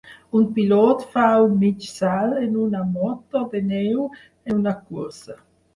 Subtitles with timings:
[0.37, 5.43] Un pilot fa un mig salt en una moto de neu en una cursa